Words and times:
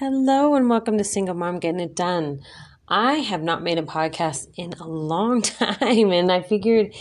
Hello 0.00 0.54
and 0.54 0.70
welcome 0.70 0.96
to 0.96 1.04
Single 1.04 1.34
Mom 1.34 1.58
Getting 1.58 1.78
It 1.78 1.94
Done. 1.94 2.40
I 2.88 3.16
have 3.16 3.42
not 3.42 3.62
made 3.62 3.76
a 3.76 3.82
podcast 3.82 4.48
in 4.56 4.72
a 4.80 4.88
long 4.88 5.42
time 5.42 6.10
and 6.10 6.32
I 6.32 6.40
figured, 6.40 6.94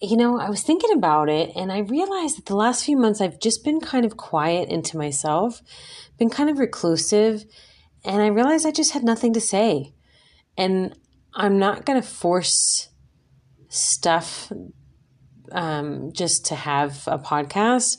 you 0.00 0.16
know, 0.16 0.38
I 0.38 0.48
was 0.48 0.62
thinking 0.62 0.92
about 0.92 1.28
it 1.28 1.50
and 1.56 1.72
I 1.72 1.78
realized 1.78 2.36
that 2.36 2.46
the 2.46 2.54
last 2.54 2.84
few 2.84 2.96
months 2.96 3.20
I've 3.20 3.40
just 3.40 3.64
been 3.64 3.80
kind 3.80 4.04
of 4.04 4.16
quiet 4.16 4.68
into 4.68 4.96
myself, 4.96 5.62
been 6.16 6.30
kind 6.30 6.48
of 6.48 6.60
reclusive, 6.60 7.44
and 8.04 8.22
I 8.22 8.28
realized 8.28 8.66
I 8.66 8.70
just 8.70 8.92
had 8.92 9.02
nothing 9.02 9.32
to 9.32 9.40
say. 9.40 9.92
And 10.56 10.96
I'm 11.34 11.58
not 11.58 11.84
going 11.84 12.00
to 12.00 12.06
force 12.06 12.88
stuff 13.68 14.52
um, 15.50 16.12
just 16.12 16.46
to 16.46 16.54
have 16.54 17.02
a 17.08 17.18
podcast. 17.18 17.96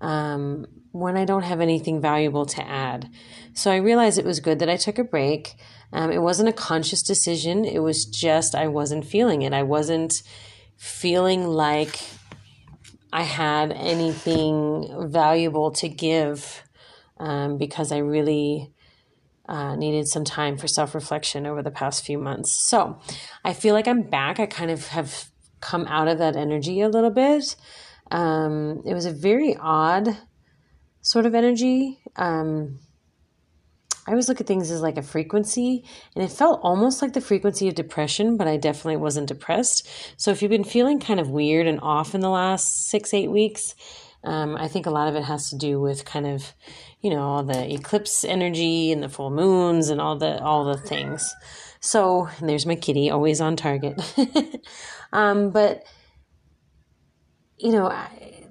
Um, 0.00 0.66
when 0.94 1.16
I 1.16 1.24
don't 1.24 1.42
have 1.42 1.60
anything 1.60 2.00
valuable 2.00 2.46
to 2.46 2.64
add. 2.64 3.10
So 3.52 3.72
I 3.72 3.76
realized 3.76 4.16
it 4.16 4.24
was 4.24 4.38
good 4.38 4.60
that 4.60 4.70
I 4.70 4.76
took 4.76 4.96
a 4.96 5.02
break. 5.02 5.56
Um, 5.92 6.12
it 6.12 6.22
wasn't 6.22 6.48
a 6.48 6.52
conscious 6.52 7.02
decision, 7.02 7.64
it 7.64 7.80
was 7.80 8.04
just 8.04 8.54
I 8.54 8.68
wasn't 8.68 9.04
feeling 9.04 9.42
it. 9.42 9.52
I 9.52 9.64
wasn't 9.64 10.22
feeling 10.76 11.48
like 11.48 11.98
I 13.12 13.22
had 13.22 13.72
anything 13.72 15.08
valuable 15.10 15.72
to 15.72 15.88
give 15.88 16.62
um, 17.18 17.58
because 17.58 17.92
I 17.92 17.98
really. 17.98 18.70
Uh, 19.46 19.76
needed 19.76 20.08
some 20.08 20.24
time 20.24 20.56
for 20.56 20.66
self 20.66 20.94
reflection 20.94 21.44
over 21.44 21.62
the 21.62 21.70
past 21.70 22.02
few 22.02 22.16
months. 22.16 22.50
So 22.50 22.98
I 23.44 23.52
feel 23.52 23.74
like 23.74 23.86
I'm 23.86 24.00
back. 24.00 24.40
I 24.40 24.46
kind 24.46 24.70
of 24.70 24.86
have 24.86 25.26
come 25.60 25.86
out 25.86 26.08
of 26.08 26.16
that 26.16 26.34
energy 26.34 26.80
a 26.80 26.88
little 26.88 27.10
bit. 27.10 27.54
Um, 28.10 28.82
it 28.86 28.94
was 28.94 29.04
a 29.04 29.12
very 29.12 29.54
odd 29.60 30.16
sort 31.04 31.26
of 31.26 31.34
energy. 31.34 32.00
Um, 32.16 32.80
I 34.06 34.10
always 34.10 34.28
look 34.28 34.40
at 34.40 34.46
things 34.46 34.70
as 34.70 34.80
like 34.82 34.98
a 34.98 35.02
frequency, 35.02 35.84
and 36.14 36.24
it 36.24 36.32
felt 36.32 36.60
almost 36.62 37.00
like 37.00 37.12
the 37.12 37.20
frequency 37.20 37.68
of 37.68 37.74
depression, 37.74 38.36
but 38.36 38.48
I 38.48 38.56
definitely 38.56 38.96
wasn't 38.96 39.28
depressed. 39.28 39.88
So 40.16 40.30
if 40.30 40.42
you've 40.42 40.50
been 40.50 40.64
feeling 40.64 40.98
kind 40.98 41.20
of 41.20 41.30
weird 41.30 41.66
and 41.66 41.80
off 41.80 42.14
in 42.14 42.20
the 42.20 42.30
last 42.30 42.88
six, 42.88 43.14
eight 43.14 43.30
weeks, 43.30 43.74
um, 44.24 44.56
I 44.56 44.68
think 44.68 44.86
a 44.86 44.90
lot 44.90 45.08
of 45.08 45.14
it 45.14 45.24
has 45.24 45.50
to 45.50 45.56
do 45.56 45.80
with 45.80 46.04
kind 46.04 46.26
of, 46.26 46.54
you 47.00 47.10
know, 47.10 47.20
all 47.20 47.42
the 47.42 47.72
eclipse 47.72 48.24
energy 48.24 48.90
and 48.90 49.02
the 49.02 49.08
full 49.08 49.30
moons 49.30 49.90
and 49.90 50.00
all 50.00 50.16
the 50.16 50.42
all 50.42 50.64
the 50.64 50.78
things. 50.78 51.34
So 51.80 52.28
there's 52.40 52.64
my 52.64 52.76
kitty, 52.76 53.10
always 53.10 53.42
on 53.42 53.56
target. 53.56 54.00
um, 55.12 55.50
but 55.50 55.84
you 57.58 57.72
know, 57.72 57.92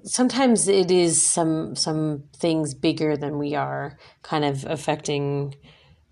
sometimes 0.04 0.68
it 0.68 0.90
is 0.90 1.22
some 1.22 1.74
some 1.74 2.24
things 2.36 2.74
bigger 2.74 3.16
than 3.16 3.38
we 3.38 3.54
are 3.54 3.96
kind 4.22 4.44
of 4.44 4.64
affecting 4.64 5.54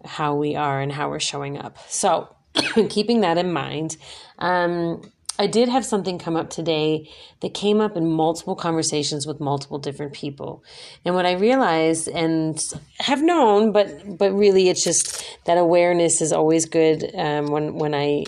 how 0.04 0.34
we 0.34 0.56
are 0.56 0.80
and 0.80 0.90
how 0.90 1.08
we're 1.10 1.20
showing 1.20 1.58
up. 1.58 1.76
So 1.88 2.34
keeping 2.88 3.20
that 3.20 3.38
in 3.38 3.52
mind 3.52 3.96
um, 4.38 5.00
i 5.38 5.46
did 5.46 5.68
have 5.68 5.84
something 5.84 6.18
come 6.18 6.36
up 6.36 6.50
today 6.50 7.08
that 7.40 7.54
came 7.54 7.80
up 7.80 7.96
in 7.96 8.06
multiple 8.06 8.54
conversations 8.54 9.26
with 9.26 9.40
multiple 9.40 9.78
different 9.78 10.12
people. 10.12 10.62
And 11.04 11.14
what 11.14 11.24
i 11.24 11.32
realized 11.32 12.08
and 12.08 12.58
have 12.98 13.22
known 13.22 13.72
but 13.72 14.18
but 14.18 14.32
really 14.32 14.68
it's 14.68 14.84
just 14.84 15.24
that 15.46 15.56
awareness 15.56 16.20
is 16.20 16.32
always 16.32 16.66
good 16.66 17.10
um, 17.14 17.46
when 17.46 17.74
when 17.74 17.94
i 17.94 18.24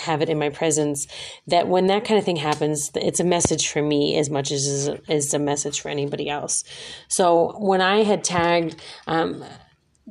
have 0.00 0.22
it 0.22 0.28
in 0.28 0.38
my 0.38 0.48
presence 0.48 1.06
that 1.46 1.68
when 1.68 1.86
that 1.86 2.04
kind 2.04 2.18
of 2.18 2.24
thing 2.24 2.36
happens 2.36 2.90
it's 2.94 3.20
a 3.20 3.24
message 3.24 3.68
for 3.68 3.82
me 3.82 4.16
as 4.16 4.30
much 4.30 4.50
as 4.50 4.88
is 5.08 5.34
a 5.34 5.38
message 5.38 5.80
for 5.80 5.88
anybody 5.88 6.28
else 6.28 6.64
so 7.08 7.54
when 7.58 7.80
i 7.80 8.02
had 8.02 8.24
tagged 8.24 8.80
um, 9.06 9.44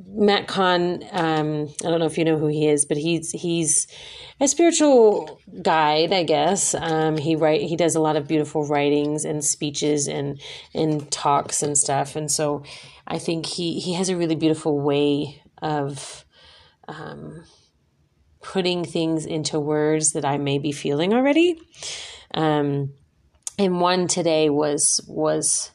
Matt 0.07 0.47
Kahn, 0.47 1.03
um, 1.11 1.67
I 1.83 1.89
don't 1.89 1.99
know 1.99 2.05
if 2.05 2.17
you 2.17 2.23
know 2.23 2.37
who 2.37 2.47
he 2.47 2.67
is, 2.67 2.85
but 2.85 2.97
he's 2.97 3.31
he's 3.31 3.87
a 4.39 4.47
spiritual 4.47 5.41
guide, 5.61 6.13
I 6.13 6.23
guess. 6.23 6.73
Um, 6.73 7.17
he 7.17 7.35
write 7.35 7.61
he 7.61 7.75
does 7.75 7.95
a 7.95 7.99
lot 7.99 8.15
of 8.15 8.27
beautiful 8.27 8.65
writings 8.65 9.25
and 9.25 9.43
speeches 9.43 10.07
and 10.07 10.39
and 10.73 11.09
talks 11.11 11.61
and 11.61 11.77
stuff, 11.77 12.15
and 12.15 12.31
so 12.31 12.63
I 13.07 13.19
think 13.19 13.45
he 13.45 13.79
he 13.79 13.93
has 13.93 14.09
a 14.09 14.15
really 14.15 14.35
beautiful 14.35 14.79
way 14.79 15.41
of 15.61 16.25
um, 16.87 17.43
putting 18.41 18.85
things 18.85 19.25
into 19.25 19.59
words 19.59 20.11
that 20.11 20.25
I 20.25 20.37
may 20.37 20.59
be 20.59 20.71
feeling 20.71 21.13
already. 21.13 21.59
Um, 22.33 22.93
and 23.57 23.81
one 23.81 24.07
today 24.07 24.49
was 24.49 25.01
was 25.07 25.71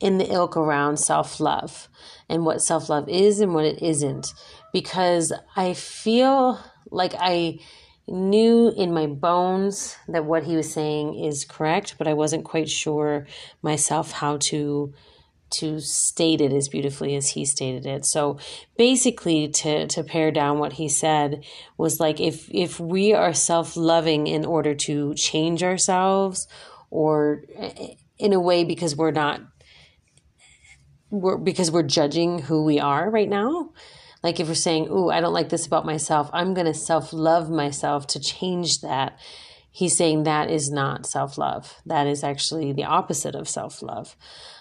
in 0.00 0.18
the 0.18 0.32
ilk 0.32 0.56
around 0.56 0.98
self 0.98 1.40
love 1.40 1.88
and 2.28 2.44
what 2.46 2.62
self 2.62 2.88
love 2.88 3.08
is 3.08 3.40
and 3.40 3.54
what 3.54 3.64
it 3.64 3.82
isn't, 3.82 4.32
because 4.72 5.32
I 5.54 5.74
feel 5.74 6.58
like 6.90 7.14
I 7.18 7.58
knew 8.08 8.72
in 8.76 8.92
my 8.92 9.06
bones 9.06 9.96
that 10.08 10.24
what 10.24 10.44
he 10.44 10.56
was 10.56 10.72
saying 10.72 11.14
is 11.22 11.44
correct, 11.44 11.96
but 11.98 12.08
I 12.08 12.14
wasn't 12.14 12.44
quite 12.44 12.68
sure 12.68 13.26
myself 13.62 14.10
how 14.12 14.38
to 14.38 14.92
to 15.52 15.80
state 15.80 16.40
it 16.40 16.52
as 16.52 16.68
beautifully 16.68 17.14
as 17.16 17.30
he 17.30 17.44
stated 17.44 17.86
it. 17.86 18.04
So 18.04 18.38
basically 18.76 19.48
to 19.48 19.86
to 19.88 20.02
pare 20.02 20.30
down 20.30 20.58
what 20.58 20.74
he 20.74 20.88
said 20.88 21.44
was 21.76 22.00
like 22.00 22.20
if 22.20 22.48
if 22.50 22.80
we 22.80 23.14
are 23.14 23.32
self-loving 23.32 24.26
in 24.26 24.44
order 24.44 24.74
to 24.74 25.14
change 25.14 25.62
ourselves 25.62 26.48
or 26.90 27.44
eh, 27.56 27.94
in 28.18 28.32
a 28.32 28.40
way 28.40 28.64
because 28.64 28.96
we're 28.96 29.10
not 29.10 29.40
we're 31.10 31.36
because 31.36 31.70
we're 31.70 31.82
judging 31.82 32.40
who 32.40 32.64
we 32.64 32.80
are 32.80 33.10
right 33.10 33.28
now. 33.28 33.70
Like 34.22 34.40
if 34.40 34.48
we're 34.48 34.54
saying, 34.54 34.88
"Ooh, 34.88 35.10
I 35.10 35.20
don't 35.20 35.34
like 35.34 35.48
this 35.48 35.66
about 35.66 35.84
myself. 35.84 36.30
I'm 36.32 36.54
going 36.54 36.66
to 36.66 36.74
self-love 36.74 37.50
myself 37.50 38.06
to 38.08 38.20
change 38.20 38.80
that." 38.80 39.18
He's 39.74 39.96
saying 39.96 40.24
that 40.24 40.50
is 40.50 40.70
not 40.70 41.06
self-love. 41.06 41.80
That 41.86 42.06
is 42.06 42.22
actually 42.22 42.72
the 42.72 42.84
opposite 42.84 43.34
of 43.34 43.48
self-love. 43.48 44.16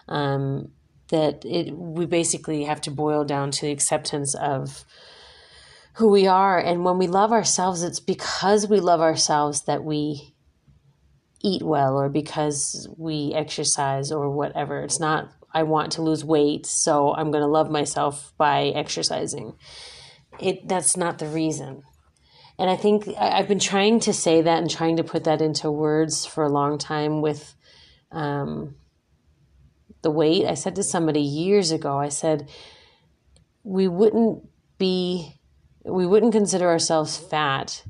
Um, 0.07 0.71
that 1.11 1.45
it 1.45 1.71
we 1.73 2.05
basically 2.05 2.63
have 2.63 2.81
to 2.81 2.91
boil 2.91 3.23
down 3.23 3.51
to 3.51 3.65
the 3.65 3.71
acceptance 3.71 4.33
of 4.35 4.83
who 5.95 6.09
we 6.09 6.25
are. 6.25 6.57
And 6.57 6.83
when 6.83 6.97
we 6.97 7.07
love 7.07 7.31
ourselves 7.31 7.83
it's 7.83 7.99
because 7.99 8.67
we 8.67 8.79
love 8.79 9.01
ourselves 9.01 9.63
that 9.63 9.83
we 9.83 10.33
eat 11.43 11.61
well 11.63 11.97
or 11.97 12.09
because 12.09 12.87
we 12.97 13.33
exercise 13.33 14.11
or 14.11 14.29
whatever. 14.29 14.81
It's 14.81 14.99
not 14.99 15.31
i 15.53 15.63
want 15.63 15.91
to 15.91 16.01
lose 16.01 16.23
weight 16.23 16.65
so 16.65 17.13
i'm 17.13 17.29
going 17.29 17.43
to 17.43 17.47
love 17.47 17.69
myself 17.69 18.33
by 18.37 18.67
exercising. 18.67 19.53
It 20.39 20.67
that's 20.67 20.97
not 20.97 21.19
the 21.19 21.27
reason. 21.27 21.83
And 22.57 22.69
i 22.69 22.75
think 22.75 23.07
i've 23.19 23.47
been 23.47 23.59
trying 23.59 23.99
to 24.01 24.13
say 24.13 24.41
that 24.41 24.59
and 24.59 24.69
trying 24.69 24.97
to 24.97 25.03
put 25.03 25.25
that 25.25 25.41
into 25.41 25.69
words 25.69 26.25
for 26.25 26.43
a 26.45 26.49
long 26.49 26.77
time 26.77 27.21
with 27.21 27.53
um, 28.11 28.75
the 30.01 30.11
weight. 30.11 30.45
I 30.45 30.53
said 30.53 30.75
to 30.75 30.83
somebody 30.83 31.21
years 31.21 31.71
ago, 31.71 31.97
I 31.97 32.09
said, 32.09 32.49
we 33.63 33.87
wouldn't 33.87 34.47
be, 34.77 35.39
we 35.85 36.05
wouldn't 36.05 36.33
consider 36.33 36.67
ourselves 36.67 37.17
fat 37.17 37.83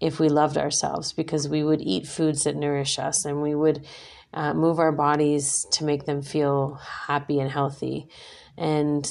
if 0.00 0.18
we 0.18 0.28
loved 0.28 0.56
ourselves 0.56 1.12
because 1.12 1.48
we 1.48 1.62
would 1.62 1.80
eat 1.80 2.06
foods 2.06 2.44
that 2.44 2.56
nourish 2.56 2.98
us 2.98 3.24
and 3.24 3.42
we 3.42 3.54
would 3.54 3.84
uh, 4.32 4.52
move 4.52 4.78
our 4.78 4.92
bodies 4.92 5.66
to 5.72 5.84
make 5.84 6.04
them 6.04 6.22
feel 6.22 6.74
happy 7.06 7.38
and 7.38 7.50
healthy. 7.50 8.08
And 8.56 9.06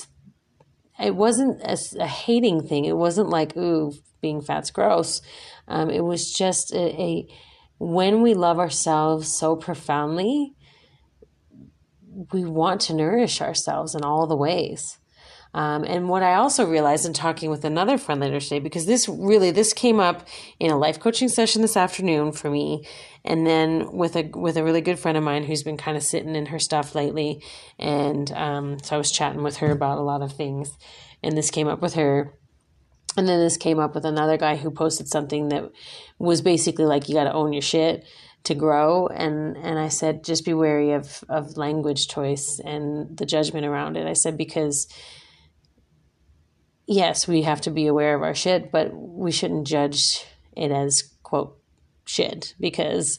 it 1.00 1.16
wasn't 1.16 1.62
a, 1.62 1.78
a 2.00 2.08
hating 2.08 2.68
thing. 2.68 2.86
It 2.86 2.98
wasn't 2.98 3.30
like, 3.30 3.56
ooh, 3.58 3.94
being 4.22 4.42
fat's 4.42 4.72
gross. 4.72 5.22
Um, 5.68 5.90
it 5.90 6.04
was 6.04 6.32
just 6.32 6.74
a, 6.74 7.02
a 7.02 7.28
when 7.80 8.22
we 8.22 8.34
love 8.34 8.60
ourselves 8.60 9.36
so 9.36 9.56
profoundly, 9.56 10.54
we 12.32 12.46
want 12.46 12.82
to 12.82 12.94
nourish 12.94 13.42
ourselves 13.42 13.96
in 13.96 14.04
all 14.04 14.28
the 14.28 14.38
ways. 14.38 15.00
Um, 15.56 15.84
and 15.84 16.10
what 16.10 16.24
I 16.24 16.34
also 16.34 16.66
realized 16.66 17.06
in 17.06 17.14
talking 17.14 17.52
with 17.52 17.64
another 17.64 18.00
friend 18.00 18.20
later 18.20 18.40
today, 18.40 18.60
because 18.60 18.88
this 18.88 19.08
really 19.08 19.52
this 19.52 19.72
came 19.72 20.00
up 20.00 20.28
in 20.60 20.72
a 20.72 20.78
life 20.78 21.00
coaching 21.00 21.30
session 21.30 21.62
this 21.62 21.78
afternoon 21.78 22.32
for 22.32 22.50
me, 22.50 22.88
and 23.24 23.46
then 23.46 23.96
with 23.96 24.16
a 24.16 24.24
with 24.34 24.58
a 24.58 24.64
really 24.64 24.82
good 24.82 24.98
friend 24.98 25.16
of 25.16 25.24
mine 25.24 25.44
who's 25.44 25.62
been 25.62 25.78
kind 25.78 25.96
of 25.96 26.02
sitting 26.02 26.36
in 26.36 26.48
her 26.48 26.58
stuff 26.58 26.96
lately, 26.96 27.40
and 27.78 28.32
um, 28.32 28.80
so 28.82 28.96
I 28.96 28.98
was 28.98 29.12
chatting 29.12 29.44
with 29.44 29.58
her 29.58 29.72
about 29.72 30.00
a 30.00 30.04
lot 30.04 30.24
of 30.24 30.34
things, 30.34 30.76
and 31.22 31.38
this 31.38 31.52
came 31.52 31.68
up 31.68 31.84
with 31.84 31.94
her, 31.94 32.34
and 33.16 33.28
then 33.28 33.40
this 33.40 33.58
came 33.58 33.78
up 33.78 33.94
with 33.94 34.06
another 34.06 34.38
guy 34.38 34.56
who 34.56 34.72
posted 34.72 35.08
something 35.08 35.50
that 35.50 35.70
was 36.18 36.42
basically 36.42 36.86
like 36.86 37.08
you 37.08 37.14
got 37.14 37.26
to 37.26 37.34
own 37.34 37.54
your 37.54 37.62
shit 37.62 38.06
to 38.44 38.56
grow 38.56 39.08
and 39.08 39.56
and 39.58 39.80
I 39.80 39.88
said 39.88 40.24
just 40.24 40.44
be 40.44 40.54
wary 40.54 40.92
of 40.92 41.24
of 41.30 41.56
language 41.58 42.08
choice 42.08 42.60
and 42.64 43.18
the 43.18 43.26
judgment 43.26 43.66
around 43.66 43.96
it. 43.98 44.06
I 44.06 44.14
said 44.14 44.38
because 44.38 44.88
yes, 46.86 47.28
we 47.28 47.44
have 47.44 47.62
to 47.62 47.72
be 47.72 47.88
aware 47.88 48.16
of 48.16 48.22
our 48.22 48.36
shit, 48.36 48.72
but 48.72 48.94
we 48.94 49.32
shouldn't 49.32 49.68
judge 49.68 50.26
it 50.56 50.72
as 50.72 51.04
quote 51.24 51.58
shit 52.06 52.54
because 52.60 53.18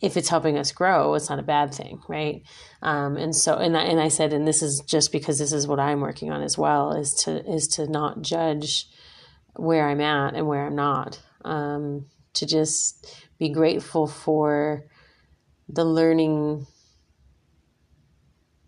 if 0.00 0.16
it's 0.16 0.28
helping 0.28 0.56
us 0.56 0.72
grow, 0.72 1.14
it's 1.14 1.28
not 1.28 1.40
a 1.40 1.42
bad 1.42 1.74
thing, 1.74 2.00
right? 2.08 2.42
Um, 2.82 3.16
and 3.16 3.34
so, 3.34 3.56
and 3.56 3.76
I, 3.76 3.82
and 3.82 4.00
I 4.00 4.08
said, 4.08 4.32
and 4.32 4.46
this 4.46 4.62
is 4.62 4.80
just 4.86 5.10
because 5.10 5.38
this 5.38 5.52
is 5.52 5.66
what 5.66 5.80
I'm 5.80 6.00
working 6.00 6.30
on 6.30 6.42
as 6.42 6.56
well, 6.56 6.92
is 6.92 7.12
to 7.24 7.44
is 7.50 7.66
to 7.68 7.88
not 7.88 8.22
judge 8.22 8.86
where 9.56 9.88
I'm 9.88 10.00
at 10.00 10.34
and 10.34 10.46
where 10.46 10.64
I'm 10.66 10.76
not, 10.76 11.20
um, 11.44 12.06
to 12.34 12.46
just 12.46 13.27
be 13.38 13.48
grateful 13.48 14.06
for 14.06 14.84
the 15.68 15.84
learning 15.84 16.66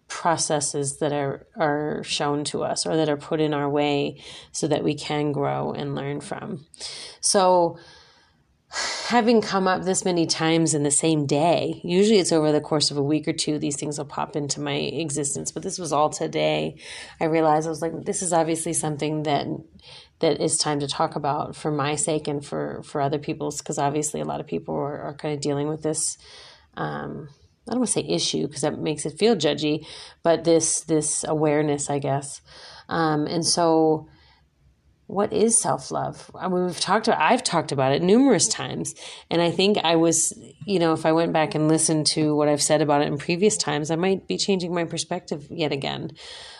processes 0.09 0.99
that 0.99 1.13
are 1.13 1.47
are 1.57 2.03
shown 2.05 2.45
to 2.45 2.63
us 2.63 2.85
or 2.85 2.97
that 2.97 3.09
are 3.09 3.17
put 3.17 3.41
in 3.41 3.55
our 3.55 3.71
way 3.71 4.21
so 4.53 4.69
that 4.69 4.85
we 4.85 4.95
can 4.95 5.33
grow 5.33 5.73
and 5.73 5.95
learn 5.95 6.21
from. 6.21 6.67
So 7.21 7.79
having 9.11 9.41
come 9.41 9.69
up 9.69 9.83
this 9.83 10.05
many 10.05 10.27
times 10.27 10.75
in 10.75 10.83
the 10.83 10.91
same 10.91 11.27
day, 11.27 11.81
usually 11.85 12.19
it's 12.19 12.33
over 12.33 12.53
the 12.53 12.61
course 12.61 12.91
of 12.91 12.97
a 12.97 13.03
week 13.03 13.29
or 13.29 13.33
two, 13.33 13.59
these 13.59 13.77
things 13.77 13.99
will 13.99 14.05
pop 14.05 14.37
into 14.37 14.61
my 14.61 14.75
existence. 14.75 15.53
But 15.53 15.63
this 15.63 15.79
was 15.79 15.93
all 15.93 16.11
today. 16.11 16.77
I 17.21 17.25
realized 17.25 17.67
I 17.67 17.71
was 17.71 17.83
like, 17.83 18.05
this 18.05 18.23
is 18.23 18.33
obviously 18.33 18.73
something 18.73 19.25
that 19.25 19.47
that 20.21 20.41
is 20.41 20.59
time 20.59 20.81
to 20.81 20.87
talk 20.87 21.17
about 21.17 21.57
for 21.57 21.71
my 21.71 21.97
sake 21.97 22.29
and 22.29 22.45
for 22.45 22.83
for 22.83 23.01
other 23.01 23.19
people's 23.19 23.59
because 23.59 23.79
obviously 23.79 24.21
a 24.21 24.25
lot 24.25 24.41
of 24.41 24.47
people 24.47 24.75
are, 24.75 25.01
are 25.01 25.15
kind 25.15 25.35
of 25.35 25.41
dealing 25.41 25.67
with 25.67 25.83
this 25.83 26.19
um, 26.77 27.29
I 27.69 27.73
don't 27.73 27.81
want 27.81 27.89
to 27.89 27.93
say 27.93 28.09
issue 28.09 28.47
because 28.47 28.63
that 28.63 28.79
makes 28.79 29.07
it 29.07 29.19
feel 29.19 29.37
judgy, 29.37 29.87
but 30.23 30.45
this 30.45 30.81
this 30.81 31.25
awareness, 31.25 31.91
I 31.91 31.99
guess. 31.99 32.41
Um, 32.89 33.27
and 33.27 33.47
so, 33.47 34.09
what 35.11 35.33
is 35.33 35.59
self 35.59 35.91
love? 35.91 36.31
I 36.35 36.49
mean, 36.49 36.67
we've 36.67 36.81
talked 36.81 37.09
about. 37.09 37.21
I've 37.21 37.43
talked 37.43 37.73
about 37.73 37.93
it 37.93 38.01
numerous 38.01 38.47
times, 38.47 38.95
and 39.29 39.43
I 39.43 39.51
think 39.51 39.79
I 39.79 39.97
was, 39.97 40.33
you 40.65 40.79
know, 40.79 40.93
if 40.93 41.05
I 41.05 41.13
went 41.13 41.33
back 41.33 41.57
and 41.57 41.67
listened 41.67 42.07
to 42.09 42.35
what 42.37 42.49
I've 42.49 42.63
said 42.63 42.81
about 42.81 43.03
it 43.03 43.09
in 43.09 43.19
previous 43.19 43.57
times, 43.57 43.91
I 43.91 43.97
might 43.97 44.29
be 44.29 44.39
changing 44.39 44.73
my 44.73 44.85
perspective 44.85 45.49
yet 45.51 45.73
again, 45.73 46.13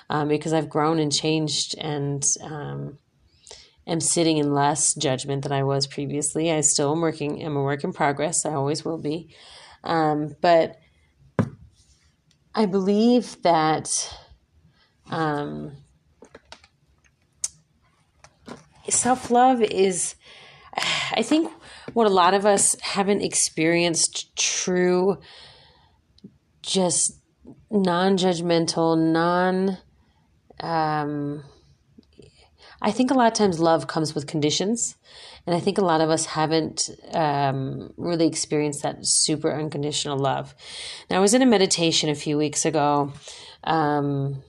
um, 0.09 0.27
because 0.27 0.53
I've 0.53 0.69
grown 0.69 0.99
and 0.99 1.13
changed, 1.13 1.77
and 1.79 2.25
um, 2.43 2.99
am 3.87 4.01
sitting 4.01 4.39
in 4.39 4.53
less 4.53 4.95
judgment 4.95 5.45
than 5.45 5.53
I 5.53 5.63
was 5.63 5.87
previously. 5.87 6.51
I 6.51 6.63
still 6.63 6.93
am 6.93 7.01
working. 7.01 7.41
am 7.43 7.57
a 7.57 7.63
work 7.63 7.85
in 7.85 7.93
progress. 7.93 8.45
I 8.45 8.55
always 8.55 8.85
will 8.85 8.99
be, 8.99 9.33
um, 9.85 10.35
but 10.41 10.77
I 12.53 12.67
believe 12.67 13.41
that 13.43 14.13
um, 15.09 15.77
self 18.91 19.31
love 19.31 19.63
is, 19.63 20.15
I 21.13 21.23
think, 21.23 21.51
what 21.93 22.07
a 22.07 22.11
lot 22.11 22.35
of 22.35 22.47
us 22.47 22.77
haven't 22.81 23.23
experienced 23.23 24.37
true, 24.37 25.19
just 26.63 27.19
non 27.71 28.17
judgmental, 28.17 28.99
non. 28.99 29.79
Um, 30.61 31.45
I 32.83 32.93
think 32.93 33.11
a 33.11 33.15
lot 33.15 33.27
of 33.27 33.35
times 33.35 33.61
love 33.61 33.87
comes 33.87 34.15
with 34.15 34.27
conditions. 34.27 34.97
And 35.47 35.55
I 35.55 35.61
think 35.61 35.79
a 35.79 35.85
lot 35.85 36.01
of 36.01 36.11
us 36.11 36.27
haven't 36.27 36.91
um, 37.13 37.93
really 37.97 38.27
experienced 38.27 38.83
that 38.83 38.99
super 39.07 39.53
unconditional 39.53 40.19
love. 40.19 40.55
Now, 41.11 41.17
I 41.17 41.21
was 41.21 41.35
in 41.35 41.43
a 41.43 41.47
meditation 41.47 42.11
a 42.11 42.15
few 42.15 42.37
weeks 42.37 42.65
ago. 42.65 43.13
Um, 43.65 44.43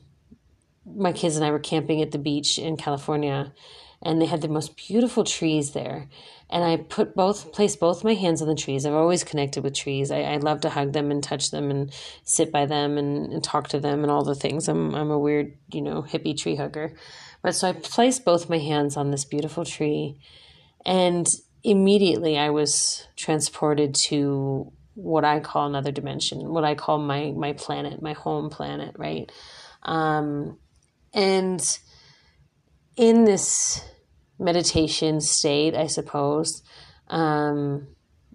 my 0.85 1.13
kids 1.13 1.35
and 1.37 1.45
I 1.45 1.51
were 1.51 1.59
camping 1.59 2.01
at 2.01 2.11
the 2.11 2.17
beach 2.17 2.59
in 2.59 2.77
California, 2.77 3.53
and 4.01 4.21
they 4.21 4.25
had 4.25 4.41
the 4.41 4.47
most 4.47 4.75
beautiful 4.75 5.23
trees 5.23 5.71
there. 5.71 6.07
And 6.49 6.63
I 6.63 6.77
put 6.77 7.15
both, 7.15 7.53
placed 7.53 7.79
both 7.79 8.03
my 8.03 8.13
hands 8.13 8.41
on 8.41 8.47
the 8.47 8.55
trees. 8.55 8.85
I've 8.85 8.93
always 8.93 9.23
connected 9.23 9.63
with 9.63 9.73
trees. 9.73 10.11
I, 10.11 10.21
I 10.21 10.37
love 10.37 10.61
to 10.61 10.69
hug 10.69 10.91
them 10.93 11.11
and 11.11 11.23
touch 11.23 11.51
them 11.51 11.71
and 11.71 11.93
sit 12.23 12.51
by 12.51 12.65
them 12.65 12.97
and, 12.97 13.31
and 13.31 13.43
talk 13.43 13.69
to 13.69 13.79
them 13.79 14.03
and 14.03 14.11
all 14.11 14.23
the 14.23 14.35
things. 14.35 14.67
I'm, 14.67 14.93
I'm 14.95 15.11
a 15.11 15.19
weird, 15.19 15.55
you 15.71 15.81
know, 15.81 16.01
hippie 16.01 16.37
tree 16.37 16.55
hugger. 16.55 16.93
But 17.41 17.55
so 17.55 17.69
I 17.69 17.73
placed 17.73 18.25
both 18.25 18.49
my 18.49 18.57
hands 18.57 18.97
on 18.97 19.11
this 19.11 19.23
beautiful 19.23 19.63
tree 19.63 20.17
and 20.85 21.27
immediately 21.63 22.37
I 22.37 22.49
was 22.49 23.07
transported 23.15 23.95
to 24.07 24.71
what 24.95 25.23
I 25.23 25.39
call 25.39 25.67
another 25.67 25.91
dimension, 25.91 26.49
what 26.49 26.63
I 26.63 26.75
call 26.75 26.97
my 26.97 27.31
my 27.31 27.53
planet, 27.53 28.01
my 28.01 28.13
home 28.13 28.49
planet, 28.49 28.95
right? 28.97 29.31
Um, 29.83 30.57
and 31.13 31.61
in 32.95 33.25
this 33.25 33.83
meditation 34.39 35.21
state, 35.21 35.75
I 35.75 35.87
suppose, 35.87 36.63
um, 37.07 37.87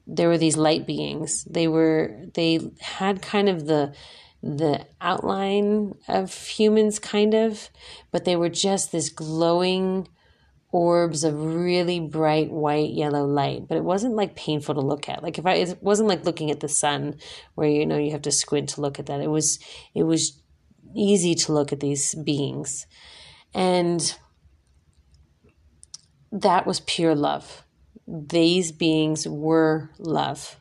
there 0.07 0.29
were 0.29 0.39
these 0.39 0.57
light 0.57 0.87
beings. 0.87 1.45
They 1.45 1.67
were 1.67 2.27
they 2.35 2.61
had 2.81 3.23
kind 3.23 3.49
of 3.49 3.67
the 3.67 3.95
the 4.43 4.87
outline 5.01 5.95
of 6.09 6.33
humans, 6.33 6.99
kind 6.99 7.35
of, 7.35 7.69
but 8.13 8.25
they 8.25 8.37
were 8.37 8.49
just 8.49 8.93
this 8.93 9.09
glowing 9.09 10.09
orbs 10.71 11.25
of 11.25 11.55
really 11.55 11.99
bright 12.01 12.51
white 12.51 12.91
yellow 12.91 13.25
light. 13.25 13.67
But 13.67 13.79
it 13.79 13.85
wasn't 13.85 14.15
like 14.15 14.37
painful 14.37 14.75
to 14.75 14.81
look 14.81 15.09
at. 15.09 15.23
Like 15.23 15.39
if 15.39 15.47
i 15.47 15.55
it 15.55 15.83
wasn't 15.83 16.09
like 16.09 16.25
looking 16.25 16.51
at 16.51 16.61
the 16.61 16.69
sun 16.69 17.17
where 17.55 17.69
you 17.69 17.87
know 17.87 17.99
you 17.99 18.13
have 18.13 18.23
to 18.23 18.33
squint 18.33 18.71
to 18.71 18.81
look 18.81 18.99
at 18.99 19.07
that. 19.07 19.21
It 19.21 19.31
was 19.31 19.59
it 19.95 20.05
was 20.05 20.41
easy 20.95 21.35
to 21.35 21.53
look 21.53 21.73
at 21.73 21.81
these 21.81 22.15
beings. 22.15 22.87
And 23.55 24.17
that 26.41 26.67
was 26.67 26.81
pure 26.81 27.15
love 27.15 27.65
these 28.07 28.73
beings 28.73 29.27
were 29.27 29.91
love 29.99 30.61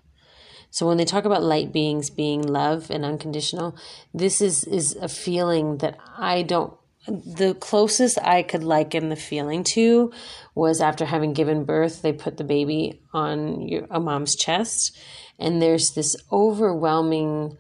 so 0.72 0.88
when 0.88 0.98
they 0.98 1.06
talk 1.06 1.26
about 1.26 1.44
light 1.44 1.72
beings 1.72 2.10
being 2.10 2.42
love 2.42 2.90
and 2.90 3.06
unconditional 3.06 3.76
this 4.14 4.42
is 4.42 4.64
is 4.66 4.96
a 4.96 5.08
feeling 5.08 5.78
that 5.78 5.98
i 6.18 6.42
don't 6.42 6.74
the 7.08 7.56
closest 7.60 8.18
I 8.20 8.44
could 8.44 8.64
liken 8.64 9.10
the 9.10 9.16
feeling 9.16 9.64
to 9.66 10.12
was 10.56 10.82
after 10.82 11.06
having 11.06 11.34
given 11.34 11.64
birth, 11.64 12.02
they 12.02 12.14
put 12.14 12.38
the 12.38 12.44
baby 12.44 13.02
on 13.14 13.68
your, 13.68 13.86
a 13.92 14.00
mom's 14.00 14.36
chest, 14.36 14.98
and 15.38 15.62
there's 15.62 15.92
this 15.92 16.16
overwhelming, 16.32 17.58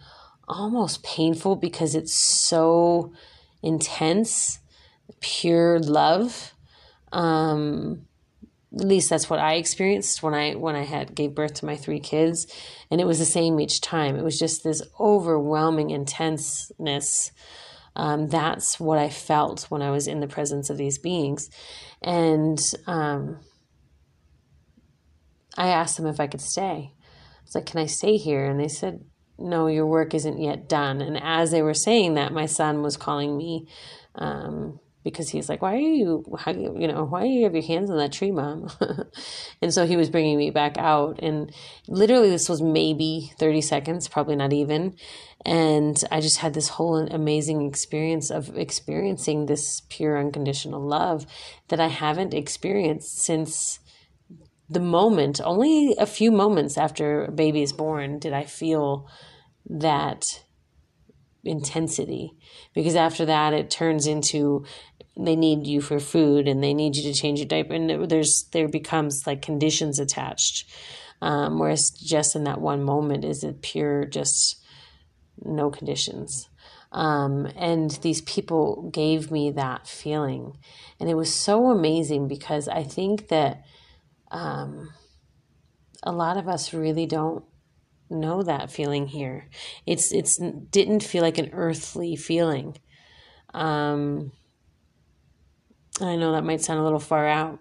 almost 0.47 1.03
painful 1.03 1.55
because 1.57 1.95
it's 1.95 2.13
so 2.13 3.13
intense, 3.61 4.59
pure 5.19 5.79
love. 5.79 6.53
Um, 7.15 8.07
at 8.73 8.85
least 8.85 9.09
that's 9.09 9.29
what 9.29 9.39
I 9.39 9.53
experienced 9.53 10.21
when 10.21 10.33
I 10.33 10.53
when 10.55 10.75
I 10.75 10.83
had 10.83 11.15
gave 11.15 11.33
birth 11.33 11.53
to 11.55 11.65
my 11.65 11.77
three 11.77 11.99
kids, 11.99 12.45
and 12.91 12.99
it 12.99 13.07
was 13.07 13.19
the 13.19 13.25
same 13.25 13.59
each 13.59 13.79
time. 13.81 14.17
It 14.17 14.23
was 14.23 14.37
just 14.37 14.63
this 14.63 14.81
overwhelming 14.99 15.91
intenseness 15.91 17.31
um, 17.95 18.27
that's 18.27 18.79
what 18.79 18.97
I 18.97 19.09
felt 19.09 19.63
when 19.69 19.81
I 19.81 19.91
was 19.91 20.07
in 20.07 20.19
the 20.19 20.27
presence 20.27 20.69
of 20.69 20.77
these 20.77 20.97
beings. 20.97 21.49
And 22.01 22.59
um, 22.87 23.39
I 25.57 25.67
asked 25.67 25.97
them 25.97 26.07
if 26.07 26.19
I 26.19 26.27
could 26.27 26.41
stay. 26.41 26.91
I 26.93 27.41
was 27.43 27.55
like, 27.55 27.65
Can 27.65 27.79
I 27.79 27.85
stay 27.85 28.17
here? 28.17 28.45
And 28.45 28.59
they 28.59 28.67
said, 28.67 29.05
No, 29.39 29.67
your 29.67 29.85
work 29.85 30.13
isn't 30.13 30.41
yet 30.41 30.67
done. 30.67 31.01
And 31.01 31.17
as 31.21 31.51
they 31.51 31.61
were 31.61 31.73
saying 31.73 32.15
that, 32.15 32.33
my 32.33 32.45
son 32.45 32.81
was 32.81 32.97
calling 32.97 33.37
me. 33.37 33.67
Um, 34.15 34.79
because 35.05 35.29
he's 35.29 35.47
like, 35.47 35.61
why 35.61 35.75
are 35.75 35.77
you, 35.77 36.25
how, 36.35 36.51
you 36.51 36.87
know, 36.87 37.05
why 37.05 37.21
do 37.21 37.29
you 37.29 37.43
have 37.43 37.53
your 37.53 37.63
hands 37.63 37.91
on 37.91 37.97
that 37.97 38.11
tree, 38.11 38.31
mom? 38.31 38.71
and 39.61 39.71
so 39.71 39.85
he 39.85 39.95
was 39.95 40.09
bringing 40.09 40.35
me 40.35 40.49
back 40.49 40.79
out. 40.79 41.19
And 41.21 41.53
literally, 41.87 42.31
this 42.31 42.49
was 42.49 42.59
maybe 42.59 43.31
30 43.37 43.61
seconds, 43.61 44.07
probably 44.07 44.35
not 44.35 44.51
even. 44.51 44.95
And 45.45 45.95
I 46.11 46.21
just 46.21 46.39
had 46.39 46.55
this 46.55 46.69
whole 46.69 46.97
amazing 46.97 47.67
experience 47.67 48.31
of 48.31 48.57
experiencing 48.57 49.45
this 49.45 49.83
pure 49.89 50.17
unconditional 50.17 50.81
love 50.81 51.27
that 51.67 51.79
I 51.79 51.87
haven't 51.87 52.33
experienced 52.33 53.19
since 53.19 53.79
the 54.67 54.79
moment, 54.79 55.39
only 55.43 55.95
a 55.99 56.07
few 56.07 56.31
moments 56.31 56.79
after 56.79 57.25
a 57.25 57.31
baby 57.31 57.61
is 57.61 57.73
born, 57.73 58.17
did 58.17 58.33
I 58.33 58.45
feel 58.45 59.07
that 59.69 60.43
intensity 61.45 62.33
because 62.73 62.95
after 62.95 63.25
that 63.25 63.53
it 63.53 63.69
turns 63.69 64.07
into 64.07 64.65
they 65.17 65.35
need 65.35 65.65
you 65.65 65.81
for 65.81 65.99
food 65.99 66.47
and 66.47 66.63
they 66.63 66.73
need 66.73 66.95
you 66.95 67.03
to 67.03 67.17
change 67.17 67.39
your 67.39 67.47
diaper. 67.47 67.73
And 67.73 68.09
there's 68.09 68.45
there 68.51 68.67
becomes 68.67 69.25
like 69.25 69.41
conditions 69.41 69.99
attached. 69.99 70.69
Um, 71.21 71.59
whereas 71.59 71.89
just 71.91 72.35
in 72.35 72.43
that 72.43 72.61
one 72.61 72.83
moment 72.83 73.23
is 73.23 73.43
it 73.43 73.61
pure 73.61 74.05
just 74.05 74.61
no 75.43 75.69
conditions. 75.69 76.49
Um, 76.91 77.47
and 77.55 77.91
these 78.01 78.21
people 78.21 78.89
gave 78.93 79.31
me 79.31 79.51
that 79.51 79.87
feeling. 79.87 80.57
And 80.99 81.09
it 81.09 81.15
was 81.15 81.33
so 81.33 81.69
amazing 81.69 82.27
because 82.27 82.67
i 82.67 82.83
think 82.83 83.27
that 83.27 83.63
um, 84.31 84.93
a 86.03 86.11
lot 86.11 86.37
of 86.37 86.47
us 86.47 86.73
really 86.73 87.05
don't 87.05 87.43
know 88.09 88.43
that 88.43 88.71
feeling 88.71 89.07
here. 89.07 89.49
It's 89.85 90.11
it's 90.11 90.37
didn't 90.37 91.03
feel 91.03 91.23
like 91.23 91.37
an 91.37 91.49
earthly 91.53 92.15
feeling. 92.15 92.77
Um, 93.53 94.31
I 96.01 96.15
know 96.15 96.33
that 96.33 96.43
might 96.43 96.61
sound 96.61 96.79
a 96.79 96.83
little 96.83 96.99
far 96.99 97.27
out. 97.27 97.59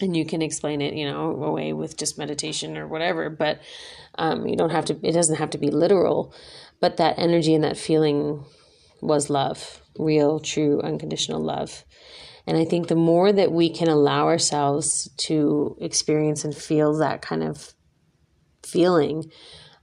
and 0.00 0.16
you 0.16 0.24
can 0.24 0.42
explain 0.42 0.80
it, 0.80 0.94
you 0.94 1.08
know, 1.08 1.42
away 1.42 1.72
with 1.72 1.96
just 1.96 2.18
meditation 2.18 2.76
or 2.76 2.88
whatever. 2.88 3.30
But 3.30 3.60
um, 4.16 4.46
you 4.46 4.56
don't 4.56 4.70
have 4.70 4.86
to. 4.86 4.98
It 5.02 5.12
doesn't 5.12 5.36
have 5.36 5.50
to 5.50 5.58
be 5.58 5.70
literal. 5.70 6.34
But 6.80 6.96
that 6.96 7.18
energy 7.18 7.54
and 7.54 7.62
that 7.62 7.76
feeling 7.76 8.44
was 9.00 9.30
love, 9.30 9.80
real, 9.98 10.40
true, 10.40 10.80
unconditional 10.82 11.40
love. 11.40 11.84
And 12.46 12.56
I 12.56 12.64
think 12.64 12.88
the 12.88 12.96
more 12.96 13.32
that 13.32 13.52
we 13.52 13.70
can 13.70 13.88
allow 13.88 14.26
ourselves 14.26 15.08
to 15.28 15.76
experience 15.80 16.44
and 16.44 16.54
feel 16.54 16.96
that 16.98 17.22
kind 17.22 17.44
of 17.44 17.74
feeling, 18.66 19.30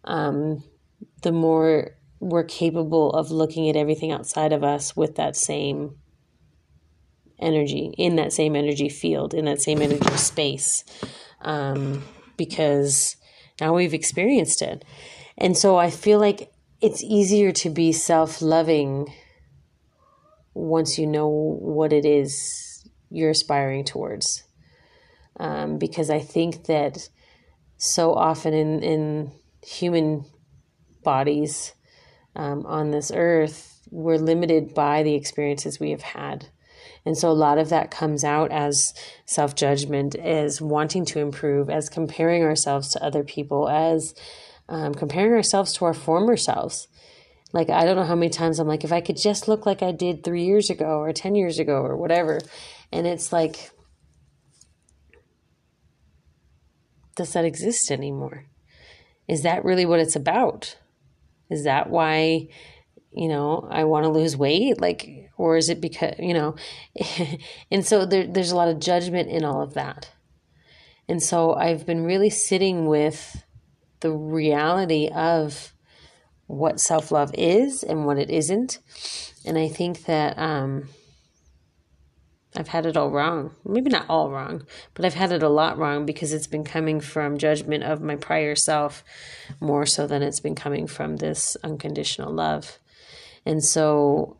um, 0.03 0.63
the 1.21 1.31
more 1.31 1.91
we're 2.19 2.43
capable 2.43 3.11
of 3.11 3.31
looking 3.31 3.69
at 3.69 3.77
everything 3.77 4.11
outside 4.11 4.51
of 4.51 4.63
us 4.63 4.95
with 4.95 5.15
that 5.15 5.37
same 5.37 5.95
energy, 7.39 7.93
in 7.97 8.15
that 8.17 8.33
same 8.33 8.55
energy 8.55 8.89
field, 8.89 9.33
in 9.33 9.45
that 9.45 9.61
same 9.61 9.81
energy 9.81 10.17
space, 10.17 10.83
um, 11.41 12.03
because 12.37 13.15
now 13.59 13.73
we've 13.73 13.93
experienced 13.93 14.61
it. 14.61 14.85
And 15.37 15.57
so 15.57 15.77
I 15.77 15.89
feel 15.89 16.19
like 16.19 16.51
it's 16.81 17.03
easier 17.03 17.51
to 17.53 17.69
be 17.69 17.91
self 17.91 18.41
loving 18.41 19.13
once 20.53 20.97
you 20.97 21.07
know 21.07 21.27
what 21.27 21.93
it 21.93 22.05
is 22.05 22.87
you're 23.09 23.31
aspiring 23.31 23.83
towards. 23.85 24.43
Um, 25.39 25.77
because 25.77 26.09
I 26.09 26.19
think 26.19 26.65
that 26.65 27.09
so 27.77 28.13
often 28.13 28.53
in, 28.53 28.83
in 28.83 29.31
human 29.65 30.25
bodies 31.03 31.73
um, 32.35 32.65
on 32.65 32.91
this 32.91 33.11
earth, 33.13 33.87
we're 33.89 34.17
limited 34.17 34.73
by 34.73 35.03
the 35.03 35.15
experiences 35.15 35.79
we 35.79 35.91
have 35.91 36.01
had. 36.01 36.49
And 37.05 37.17
so 37.17 37.29
a 37.29 37.31
lot 37.31 37.57
of 37.57 37.69
that 37.69 37.91
comes 37.91 38.23
out 38.23 38.51
as 38.51 38.93
self 39.25 39.55
judgment, 39.55 40.15
as 40.15 40.61
wanting 40.61 41.05
to 41.05 41.19
improve, 41.19 41.69
as 41.69 41.89
comparing 41.89 42.43
ourselves 42.43 42.89
to 42.89 43.03
other 43.03 43.23
people, 43.23 43.69
as 43.69 44.13
um, 44.67 44.93
comparing 44.93 45.33
ourselves 45.33 45.73
to 45.73 45.85
our 45.85 45.93
former 45.93 46.37
selves. 46.37 46.87
Like, 47.51 47.69
I 47.69 47.83
don't 47.83 47.95
know 47.95 48.03
how 48.03 48.15
many 48.15 48.29
times 48.29 48.59
I'm 48.59 48.67
like, 48.67 48.83
if 48.83 48.91
I 48.91 49.01
could 49.01 49.17
just 49.17 49.47
look 49.47 49.65
like 49.65 49.81
I 49.81 49.91
did 49.91 50.23
three 50.23 50.43
years 50.43 50.69
ago 50.69 50.99
or 50.99 51.11
10 51.11 51.33
years 51.33 51.57
ago 51.57 51.81
or 51.81 51.97
whatever. 51.97 52.39
And 52.91 53.07
it's 53.07 53.33
like, 53.33 53.71
does 57.15 57.33
that 57.33 57.45
exist 57.45 57.89
anymore? 57.89 58.45
Is 59.27 59.43
that 59.43 59.65
really 59.65 59.85
what 59.85 59.99
it's 59.99 60.15
about? 60.15 60.77
Is 61.49 61.63
that 61.63 61.89
why, 61.89 62.49
you 63.11 63.27
know, 63.27 63.67
I 63.69 63.85
want 63.85 64.05
to 64.05 64.11
lose 64.11 64.37
weight? 64.37 64.79
Like, 64.79 65.31
or 65.37 65.57
is 65.57 65.69
it 65.69 65.81
because, 65.81 66.15
you 66.19 66.33
know, 66.33 66.55
and 67.71 67.85
so 67.85 68.05
there, 68.05 68.27
there's 68.27 68.51
a 68.51 68.55
lot 68.55 68.67
of 68.67 68.79
judgment 68.79 69.29
in 69.29 69.43
all 69.43 69.61
of 69.61 69.73
that. 69.73 70.09
And 71.07 71.21
so 71.21 71.53
I've 71.53 71.85
been 71.85 72.03
really 72.03 72.29
sitting 72.29 72.85
with 72.85 73.43
the 74.01 74.11
reality 74.11 75.09
of 75.13 75.73
what 76.45 76.79
self 76.79 77.11
love 77.11 77.31
is 77.35 77.83
and 77.83 78.05
what 78.05 78.17
it 78.17 78.29
isn't. 78.29 78.79
And 79.45 79.57
I 79.57 79.67
think 79.67 80.05
that 80.05 80.37
um, 80.37 80.89
I've 82.55 82.67
had 82.67 82.85
it 82.85 82.97
all 82.97 83.11
wrong. 83.11 83.55
Maybe 83.63 83.89
not 83.89 84.09
all 84.09 84.31
wrong, 84.31 84.65
but 84.93 85.05
I've 85.05 85.13
had 85.13 85.31
it 85.31 85.43
a 85.43 85.49
lot 85.49 85.77
wrong 85.77 86.05
because 86.05 86.33
it's 86.33 86.47
been 86.47 86.63
coming 86.63 86.99
from 86.99 87.37
judgment 87.37 87.83
of 87.83 88.01
my 88.01 88.15
prior 88.15 88.55
self 88.55 89.03
more 89.59 89.85
so 89.85 90.07
than 90.07 90.23
it's 90.23 90.39
been 90.39 90.55
coming 90.55 90.87
from 90.87 91.17
this 91.17 91.55
unconditional 91.63 92.33
love. 92.33 92.78
And 93.49 93.63
so 93.63 94.37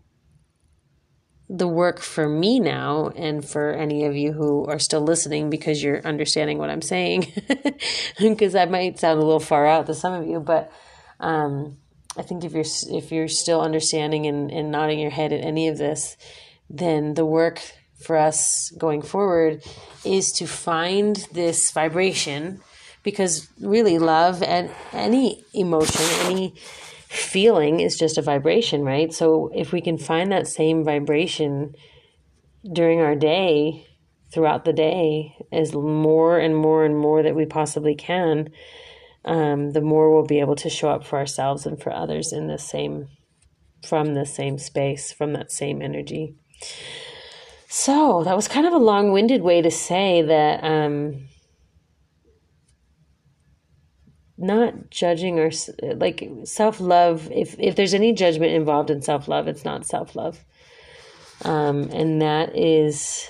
the 1.50 1.68
work 1.68 2.00
for 2.00 2.30
me 2.30 2.60
now 2.60 3.12
and 3.16 3.44
for 3.44 3.72
any 3.72 4.06
of 4.06 4.16
you 4.16 4.34
who 4.34 4.66
are 4.66 4.78
still 4.78 5.02
listening 5.02 5.50
because 5.50 5.82
you're 5.82 6.06
understanding 6.06 6.60
what 6.60 6.70
I'm 6.70 6.84
saying 6.84 7.34
because 8.20 8.54
I 8.54 8.66
might 8.66 9.00
sound 9.00 9.20
a 9.20 9.24
little 9.24 9.40
far 9.40 9.66
out 9.66 9.88
to 9.88 9.96
some 9.96 10.14
of 10.14 10.28
you 10.28 10.40
but 10.40 10.72
um, 11.20 11.78
I 12.16 12.22
think 12.22 12.44
if 12.44 12.54
you're 12.54 13.00
if 13.00 13.12
you're 13.12 13.28
still 13.28 13.62
understanding 13.62 14.28
and, 14.28 14.52
and 14.52 14.72
nodding 14.72 15.00
your 15.00 15.10
head 15.10 15.34
at 15.34 15.44
any 15.44 15.68
of 15.70 15.80
this, 15.80 16.16
then 16.70 17.16
the 17.16 17.26
work 17.26 17.60
for 18.00 18.16
us 18.16 18.70
going 18.78 19.02
forward 19.02 19.64
is 20.06 20.32
to 20.34 20.46
find 20.46 21.16
this 21.32 21.72
vibration 21.72 22.62
because 23.02 23.50
really 23.60 23.98
love 23.98 24.44
and 24.44 24.70
any 24.94 25.44
emotion, 25.54 26.06
any 26.26 26.54
feeling 27.10 27.80
is 27.80 27.98
just 27.98 28.20
a 28.20 28.22
vibration, 28.22 28.84
right? 28.84 29.12
So 29.12 29.50
if 29.54 29.72
we 29.72 29.82
can 29.82 29.98
find 29.98 30.32
that 30.32 30.48
same 30.48 30.84
vibration 30.84 31.74
during 32.72 33.02
our 33.02 33.16
day, 33.16 33.88
throughout 34.32 34.64
the 34.64 34.74
day, 34.74 35.36
as 35.52 35.74
more 35.74 36.38
and 36.38 36.56
more 36.56 36.86
and 36.86 36.96
more 36.96 37.24
that 37.24 37.36
we 37.36 37.48
possibly 37.48 37.96
can, 37.96 38.50
um, 39.26 39.72
the 39.72 39.82
more 39.82 40.14
we'll 40.14 40.26
be 40.26 40.40
able 40.40 40.56
to 40.58 40.70
show 40.70 40.90
up 40.90 41.04
for 41.04 41.18
ourselves 41.18 41.66
and 41.66 41.82
for 41.82 41.92
others 41.92 42.32
in 42.32 42.46
the 42.46 42.60
same, 42.60 43.08
from 43.84 44.14
the 44.14 44.26
same 44.26 44.60
space, 44.60 45.12
from 45.12 45.34
that 45.34 45.52
same 45.52 45.82
energy. 45.82 46.36
So 47.68 48.24
that 48.24 48.36
was 48.36 48.48
kind 48.48 48.68
of 48.68 48.74
a 48.74 48.78
long 48.78 49.12
winded 49.12 49.42
way 49.42 49.64
to 49.64 49.72
say 49.72 50.22
that 50.22 50.64
um, 50.64 51.29
not 54.40 54.90
judging 54.90 55.40
or 55.40 55.52
like 55.82 56.28
self 56.46 56.80
love, 56.80 57.30
if, 57.32 57.56
if 57.60 57.76
there's 57.76 57.94
any 57.94 58.14
judgment 58.14 58.54
involved 58.54 58.90
in 58.90 59.02
self 59.02 59.28
love, 59.28 59.48
it's 59.48 59.66
not 59.66 59.86
self 59.86 60.16
love. 60.16 60.44
Um, 61.44 61.90
and 61.92 62.22
that 62.22 62.58
is 62.58 63.30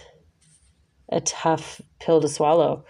a 1.12 1.22
tough 1.22 1.82
pill 2.00 2.22
to 2.22 2.28
swallow 2.28 2.86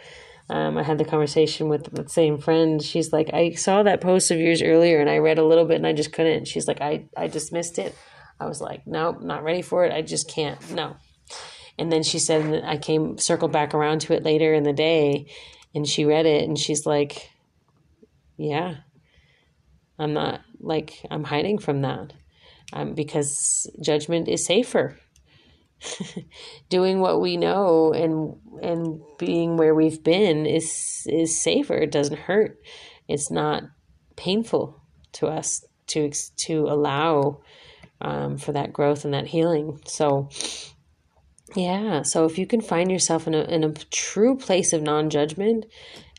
um, 0.49 0.77
I 0.77 0.83
had 0.83 0.97
the 0.97 1.05
conversation 1.05 1.69
with 1.69 1.93
the 1.93 2.09
same 2.09 2.39
friend. 2.39 2.81
She's 2.81 3.13
like, 3.13 3.29
I 3.33 3.51
saw 3.51 3.83
that 3.83 4.01
post 4.01 4.31
of 4.31 4.39
yours 4.39 4.63
earlier 4.63 4.99
and 4.99 5.09
I 5.09 5.19
read 5.19 5.37
a 5.37 5.45
little 5.45 5.65
bit 5.65 5.75
and 5.75 5.85
I 5.85 5.93
just 5.93 6.11
couldn't. 6.11 6.47
She's 6.47 6.67
like, 6.67 6.81
I, 6.81 7.05
I 7.15 7.27
dismissed 7.27 7.77
it. 7.77 7.95
I 8.39 8.47
was 8.47 8.59
like, 8.59 8.87
nope, 8.87 9.21
not 9.21 9.43
ready 9.43 9.61
for 9.61 9.85
it. 9.85 9.93
I 9.93 10.01
just 10.01 10.27
can't. 10.27 10.59
No. 10.71 10.95
And 11.77 11.91
then 11.91 12.01
she 12.01 12.17
said, 12.17 12.63
I 12.65 12.77
came, 12.77 13.19
circled 13.19 13.51
back 13.51 13.75
around 13.75 14.01
to 14.01 14.13
it 14.13 14.23
later 14.23 14.53
in 14.53 14.63
the 14.63 14.73
day 14.73 15.27
and 15.75 15.87
she 15.87 16.03
read 16.05 16.25
it 16.25 16.47
and 16.47 16.57
she's 16.57 16.85
like, 16.85 17.29
yeah, 18.39 18.77
I'm 19.99 20.13
not 20.13 20.41
like, 20.61 21.05
I'm 21.11 21.25
hiding 21.25 21.59
from 21.59 21.81
that 21.81 22.13
um, 22.71 22.93
because 22.93 23.69
judgment 23.81 24.29
is 24.29 24.45
safer. 24.45 24.97
doing 26.69 26.99
what 26.99 27.21
we 27.21 27.37
know 27.37 27.93
and 27.93 28.35
and 28.61 29.01
being 29.17 29.55
where 29.55 29.73
we've 29.73 30.03
been 30.03 30.45
is 30.45 31.07
is 31.07 31.41
safer. 31.41 31.75
It 31.75 31.91
doesn't 31.91 32.19
hurt. 32.19 32.57
It's 33.07 33.31
not 33.31 33.63
painful 34.17 34.81
to 35.13 35.27
us 35.27 35.65
to 35.87 36.11
to 36.37 36.65
allow 36.67 37.39
um, 38.01 38.37
for 38.37 38.51
that 38.51 38.73
growth 38.73 39.05
and 39.05 39.13
that 39.13 39.27
healing. 39.27 39.79
So 39.85 40.29
yeah, 41.55 42.03
so 42.03 42.25
if 42.25 42.37
you 42.37 42.45
can 42.45 42.61
find 42.61 42.91
yourself 42.91 43.25
in 43.25 43.33
a 43.33 43.43
in 43.43 43.63
a 43.63 43.73
true 43.89 44.37
place 44.37 44.73
of 44.73 44.81
non 44.81 45.09
judgment 45.09 45.65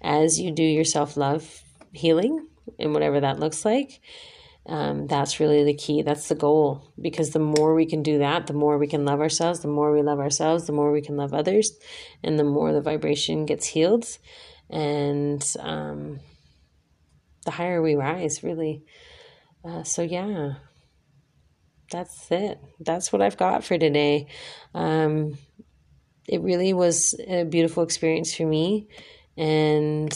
as 0.02 0.40
you 0.40 0.50
do 0.50 0.62
your 0.62 0.84
self 0.84 1.18
love 1.18 1.62
healing 1.92 2.46
and 2.78 2.92
whatever 2.92 3.20
that 3.20 3.38
looks 3.38 3.64
like, 3.64 4.00
um, 4.66 5.06
that's 5.06 5.40
really 5.40 5.64
the 5.64 5.74
key. 5.74 6.02
That's 6.02 6.28
the 6.28 6.34
goal. 6.34 6.92
Because 7.00 7.30
the 7.30 7.38
more 7.38 7.74
we 7.74 7.86
can 7.86 8.02
do 8.02 8.18
that, 8.18 8.46
the 8.46 8.52
more 8.52 8.78
we 8.78 8.86
can 8.86 9.04
love 9.04 9.20
ourselves. 9.20 9.60
The 9.60 9.68
more 9.68 9.92
we 9.92 10.02
love 10.02 10.20
ourselves, 10.20 10.66
the 10.66 10.72
more 10.72 10.92
we 10.92 11.00
can 11.00 11.16
love 11.16 11.34
others, 11.34 11.72
and 12.22 12.38
the 12.38 12.44
more 12.44 12.72
the 12.72 12.80
vibration 12.80 13.46
gets 13.46 13.66
healed, 13.66 14.06
and 14.68 15.44
um, 15.58 16.20
the 17.44 17.50
higher 17.50 17.82
we 17.82 17.94
rise. 17.94 18.42
Really. 18.42 18.84
Uh, 19.64 19.82
so 19.82 20.02
yeah, 20.02 20.54
that's 21.90 22.30
it. 22.30 22.60
That's 22.78 23.12
what 23.12 23.22
I've 23.22 23.36
got 23.36 23.64
for 23.64 23.76
today. 23.76 24.28
Um, 24.74 25.36
it 26.28 26.42
really 26.42 26.72
was 26.72 27.18
a 27.26 27.44
beautiful 27.44 27.82
experience 27.82 28.34
for 28.34 28.46
me. 28.46 28.88
And 29.40 30.12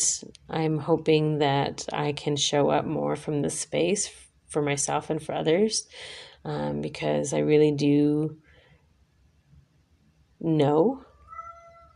I'm 0.50 0.76
hoping 0.76 1.38
that 1.38 1.86
I 1.90 2.12
can 2.12 2.36
show 2.36 2.68
up 2.68 2.84
more 2.84 3.16
from 3.16 3.40
this 3.40 3.58
space 3.58 4.10
for 4.48 4.60
myself 4.60 5.08
and 5.08 5.20
for 5.20 5.34
others 5.34 5.88
um, 6.44 6.82
because 6.82 7.32
I 7.32 7.38
really 7.38 7.72
do 7.72 8.36
know 10.40 11.02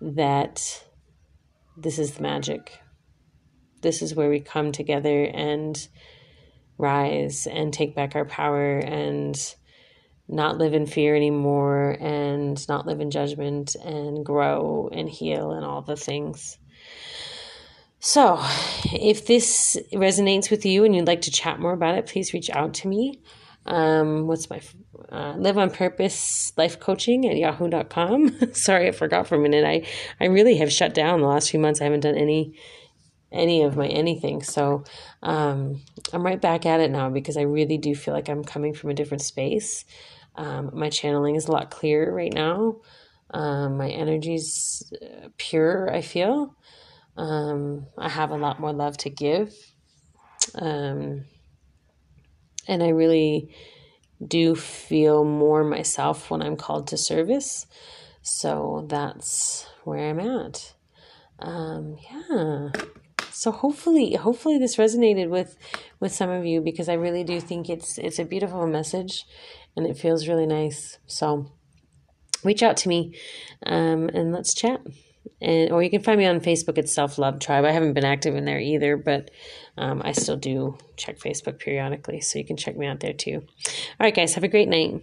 that 0.01 0.83
this 1.77 1.99
is 1.99 2.15
the 2.15 2.23
magic. 2.23 2.81
This 3.83 4.01
is 4.01 4.15
where 4.15 4.31
we 4.31 4.41
come 4.41 4.73
together 4.73 5.25
and 5.25 5.87
rise 6.79 7.47
and 7.47 7.75
take 7.75 7.95
back 7.95 8.17
our 8.17 8.25
power 8.25 8.79
and 8.79 9.37
not 10.29 10.57
live 10.57 10.73
in 10.73 10.87
fear 10.87 11.15
anymore 11.15 11.95
and 12.01 12.67
not 12.69 12.87
live 12.87 13.03
in 13.03 13.11
judgment 13.11 13.75
and 13.85 14.25
grow 14.25 14.89
and 14.95 15.11
heal 15.11 15.51
and 15.51 15.67
all 15.67 15.83
the 15.83 15.95
things. 15.95 16.57
So, 18.01 18.39
if 18.93 19.27
this 19.27 19.77
resonates 19.93 20.51
with 20.51 20.65
you 20.65 20.85
and 20.85 20.95
you'd 20.95 21.07
like 21.07 21.23
to 21.23 21.33
chat 21.33 21.59
more 21.59 21.73
about 21.73 21.97
it, 21.97 22.07
please 22.07 22.33
reach 22.33 22.49
out 22.51 22.75
to 22.75 22.89
me. 22.89 23.21
Um, 23.67 24.27
what's 24.27 24.49
my 24.49 24.61
uh, 25.11 25.35
live 25.37 25.59
on 25.59 25.71
purpose 25.71 26.53
life 26.57 26.79
coaching 26.79 27.29
at 27.29 27.37
yahoo.com. 27.37 28.37
Sorry, 28.53 28.89
I 28.89 28.93
forgot 28.93 29.27
for 29.27 29.35
a 29.35 29.39
minute. 29.39 29.65
I, 29.65 29.87
I 30.21 30.27
really 30.29 30.57
have 30.59 30.73
shut 30.73 30.95
down 30.95 31.21
the 31.21 31.27
last 31.27 31.51
few 31.51 31.61
months. 31.61 31.81
I 31.81 31.85
haven't 31.85 32.01
done 32.01 32.17
any 32.17 32.55
any 33.31 33.63
of 33.63 33.77
my 33.77 33.87
anything. 33.87 34.43
So 34.43 34.85
um, 35.23 35.83
I'm 36.13 36.25
right 36.25 36.41
back 36.41 36.65
at 36.67 36.81
it 36.81 36.91
now 36.91 37.11
because 37.11 37.37
I 37.37 37.43
really 37.43 37.77
do 37.79 37.95
feel 37.95 38.15
like 38.15 38.29
I'm 38.29 38.45
coming 38.45 38.73
from 38.75 38.91
a 38.91 38.95
different 38.95 39.23
space. 39.23 39.85
Um, 40.35 40.71
my 40.73 40.89
channeling 40.89 41.35
is 41.35 41.47
a 41.47 41.53
lot 41.53 41.71
clearer 41.71 42.15
right 42.15 42.33
now. 42.33 42.77
Um, 43.31 43.77
my 43.77 43.91
energy's 43.91 44.91
uh, 45.03 45.29
pure, 45.37 45.93
I 45.93 46.01
feel. 46.01 46.55
Um, 47.19 47.87
I 47.99 48.09
have 48.09 48.31
a 48.31 48.37
lot 48.37 48.61
more 48.61 48.73
love 48.73 48.97
to 48.99 49.11
give. 49.11 49.53
Um, 50.55 51.25
and 52.69 52.83
I 52.83 52.91
really 52.91 53.55
do 54.25 54.55
feel 54.55 55.25
more 55.25 55.65
myself 55.65 56.31
when 56.31 56.43
I'm 56.43 56.57
called 56.57 56.87
to 56.89 56.97
service. 56.97 57.67
So 58.23 58.87
that's 58.89 59.67
where 59.85 60.11
I'm 60.11 60.21
at. 60.21 60.75
Um, 61.41 61.97
yeah. 62.11 62.69
So 63.33 63.51
hopefully, 63.51 64.15
hopefully 64.15 64.59
this 64.59 64.77
resonated 64.77 65.29
with 65.29 65.57
with 66.01 66.13
some 66.13 66.31
of 66.31 66.45
you 66.45 66.61
because 66.61 66.89
I 66.89 66.95
really 66.95 67.25
do 67.25 67.41
think 67.41 67.69
it's 67.69 67.99
it's 67.99 68.19
a 68.19 68.25
beautiful 68.25 68.67
message, 68.67 69.25
and 69.77 69.87
it 69.87 69.97
feels 69.97 70.27
really 70.27 70.47
nice. 70.47 70.99
So 71.07 71.47
reach 72.43 72.63
out 72.63 72.77
to 72.79 72.89
me, 72.89 73.15
um, 73.65 74.09
and 74.09 74.33
let's 74.33 74.55
chat 74.55 74.81
and 75.41 75.71
or 75.73 75.83
you 75.83 75.91
can 75.91 76.03
find 76.03 76.19
me 76.19 76.27
on 76.27 76.41
Facebook 76.41 76.79
at 76.79 76.89
Self 76.89 77.19
Love 77.19 77.41
Tribe. 77.41 77.65
I 77.65 77.73
haven't 77.73 77.95
been 77.95 78.05
active 78.05 78.35
in 78.37 78.45
there 78.45 78.61
either, 78.61 78.97
but 78.97 79.31
um, 79.77 80.03
I 80.05 80.13
still 80.13 80.37
do 80.37 80.77
check 80.97 81.19
Facebook 81.19 81.59
periodically, 81.59 82.21
so 82.21 82.39
you 82.39 82.45
can 82.45 82.57
check 82.57 82.77
me 82.77 82.87
out 82.87 83.01
there 83.01 83.13
too. 83.13 83.37
All 83.37 84.05
right, 84.05 84.15
guys, 84.15 84.35
have 84.35 84.45
a 84.45 84.49
great 84.49 84.69
night. 84.69 85.03